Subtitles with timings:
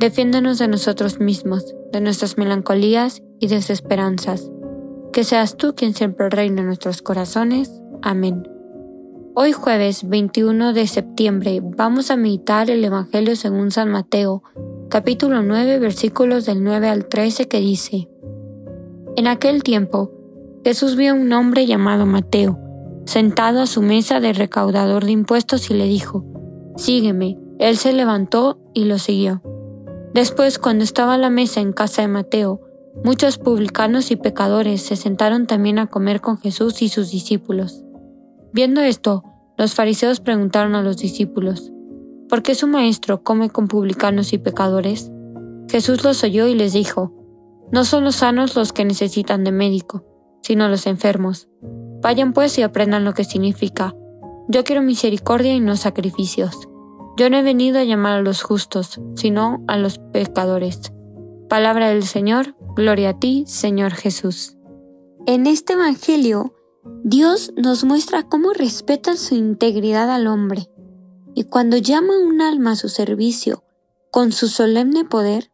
[0.00, 4.50] Defiéndenos de nosotros mismos, de nuestras melancolías y desesperanzas.
[5.12, 7.80] Que seas tú quien siempre reina en nuestros corazones.
[8.02, 8.48] Amén.
[9.34, 14.42] Hoy jueves 21 de septiembre vamos a meditar el Evangelio según San Mateo,
[14.88, 18.08] capítulo 9 versículos del 9 al 13 que dice,
[19.14, 20.12] En aquel tiempo,
[20.64, 22.58] Jesús vio a un hombre llamado Mateo,
[23.06, 26.24] sentado a su mesa de recaudador de impuestos y le dijo,
[26.76, 27.38] Sígueme.
[27.58, 29.42] Él se levantó y lo siguió.
[30.18, 32.60] Después, cuando estaba la mesa en casa de Mateo,
[33.04, 37.84] muchos publicanos y pecadores se sentaron también a comer con Jesús y sus discípulos.
[38.52, 39.22] Viendo esto,
[39.56, 41.70] los fariseos preguntaron a los discípulos,
[42.28, 45.12] ¿por qué su maestro come con publicanos y pecadores?
[45.70, 47.14] Jesús los oyó y les dijo,
[47.70, 50.04] No son los sanos los que necesitan de médico,
[50.42, 51.48] sino los enfermos.
[52.02, 53.94] Vayan pues y aprendan lo que significa.
[54.48, 56.67] Yo quiero misericordia y no sacrificios
[57.18, 60.92] yo no he venido a llamar a los justos, sino a los pecadores.
[61.48, 64.56] Palabra del Señor, gloria a ti, Señor Jesús.
[65.26, 66.54] En este Evangelio,
[67.02, 70.70] Dios nos muestra cómo respeta su integridad al hombre,
[71.34, 73.64] y cuando llama un alma a su servicio
[74.12, 75.50] con su solemne poder,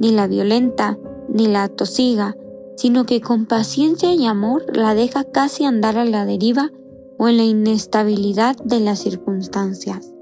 [0.00, 2.36] ni la violenta, ni la atosiga,
[2.76, 6.70] sino que con paciencia y amor la deja casi andar a la deriva
[7.18, 10.15] o en la inestabilidad de las circunstancias.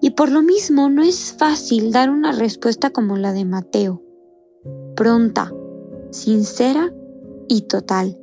[0.00, 4.02] Y por lo mismo no es fácil dar una respuesta como la de Mateo,
[4.94, 5.52] pronta,
[6.10, 6.92] sincera
[7.48, 8.18] y total.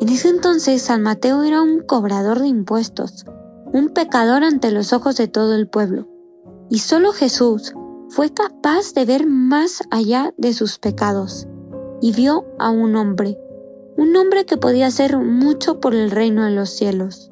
[0.00, 3.24] En ese entonces San Mateo era un cobrador de impuestos,
[3.72, 6.08] un pecador ante los ojos de todo el pueblo,
[6.68, 7.74] y solo Jesús
[8.08, 11.46] fue capaz de ver más allá de sus pecados,
[12.00, 13.38] y vio a un hombre,
[13.96, 17.30] un hombre que podía hacer mucho por el reino de los cielos,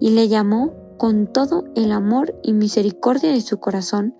[0.00, 4.14] y le llamó con todo el amor y misericordia de su corazón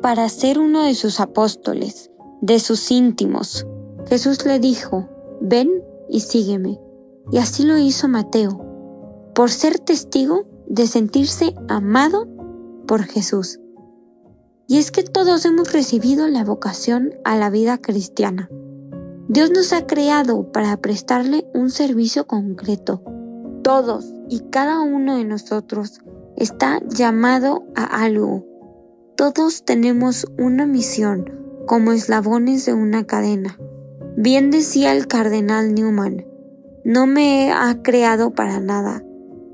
[0.00, 2.10] para ser uno de sus apóstoles,
[2.40, 3.66] de sus íntimos.
[4.06, 5.10] Jesús le dijo,
[5.42, 6.80] ven y sígueme.
[7.30, 8.64] Y así lo hizo Mateo,
[9.34, 12.26] por ser testigo de sentirse amado
[12.86, 13.60] por Jesús.
[14.66, 18.48] Y es que todos hemos recibido la vocación a la vida cristiana.
[19.28, 23.02] Dios nos ha creado para prestarle un servicio concreto.
[23.62, 26.00] Todos y cada uno de nosotros
[26.42, 28.44] está llamado a algo.
[29.16, 31.30] Todos tenemos una misión
[31.66, 33.56] como eslabones de una cadena.
[34.16, 36.26] Bien decía el cardenal Newman,
[36.84, 39.04] no me ha creado para nada.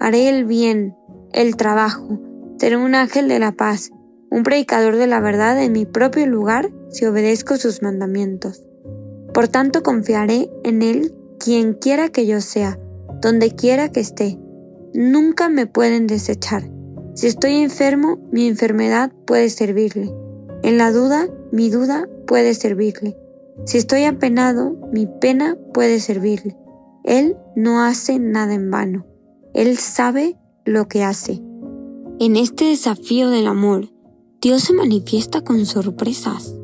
[0.01, 0.97] Haré el bien,
[1.33, 2.21] el trabajo,
[2.57, 3.91] seré un ángel de la paz,
[4.31, 8.63] un predicador de la verdad en mi propio lugar si obedezco sus mandamientos.
[9.35, 12.79] Por tanto confiaré en él quien quiera que yo sea,
[13.21, 14.39] donde quiera que esté
[14.95, 16.78] nunca me pueden desechar.
[17.19, 20.15] Si estoy enfermo, mi enfermedad puede servirle.
[20.63, 23.19] En la duda, mi duda puede servirle.
[23.67, 26.57] Si estoy apenado, mi pena puede servirle.
[27.03, 29.05] Él no hace nada en vano.
[29.53, 31.43] Él sabe lo que hace.
[32.21, 33.91] En este desafío del amor,
[34.41, 36.55] Dios se manifiesta con sorpresas.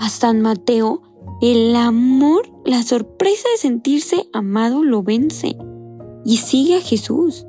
[0.00, 1.02] A San Mateo,
[1.40, 5.56] el amor, la sorpresa de sentirse amado lo vence
[6.24, 7.46] y sigue a Jesús.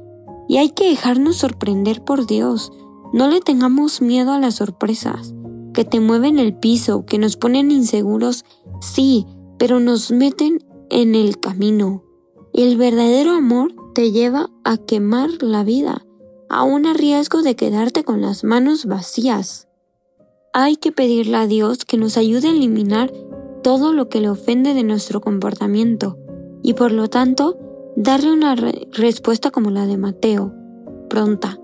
[0.52, 2.74] Y hay que dejarnos sorprender por Dios.
[3.14, 5.34] No le tengamos miedo a las sorpresas,
[5.74, 8.44] que te mueven el piso, que nos ponen inseguros,
[8.82, 9.26] sí,
[9.58, 12.04] pero nos meten en el camino.
[12.52, 16.06] El verdadero amor te lleva a quemar la vida,
[16.50, 19.70] aún a riesgo de quedarte con las manos vacías.
[20.52, 23.14] Hay que pedirle a Dios que nos ayude a eliminar
[23.64, 26.18] todo lo que le ofende de nuestro comportamiento
[26.62, 30.54] y por lo tanto darle una respuesta como la de Mateo,
[31.10, 31.60] pronta,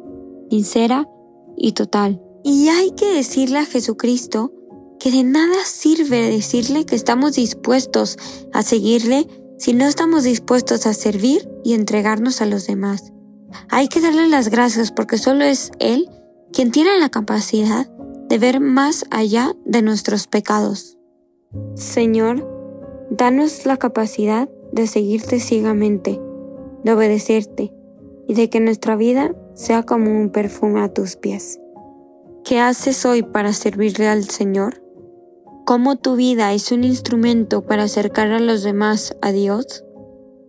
[0.50, 1.07] sincera
[1.56, 2.21] y total.
[2.44, 4.51] Y hay que decirle a Jesucristo
[5.00, 8.18] que de nada sirve decirle que estamos dispuestos
[8.53, 9.27] a seguirle
[9.57, 13.12] si no estamos dispuestos a servir y entregarnos a los demás.
[13.69, 16.09] Hay que darle las gracias porque solo es Él
[16.51, 17.89] quien tiene la capacidad
[18.29, 20.97] de ver más allá de nuestros pecados.
[21.75, 22.47] Señor,
[23.09, 26.19] danos la capacidad de seguirte ciegamente,
[26.84, 27.74] de obedecerte
[28.28, 31.60] y de que nuestra vida sea como un perfume a tus pies.
[32.44, 34.88] ¿Qué haces hoy para servirle al Señor?
[35.68, 39.84] cómo tu vida es un instrumento para acercar a los demás a Dios?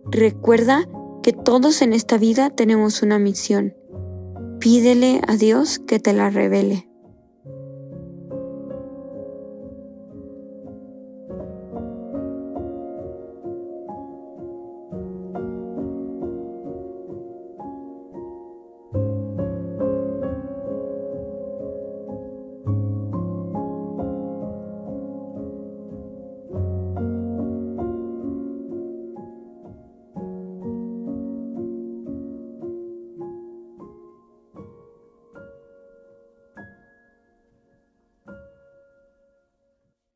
[0.05, 0.87] Recuerda
[1.21, 3.75] que todos en esta vida tenemos una misión.
[4.61, 6.88] Pídele a Dios que te la revele.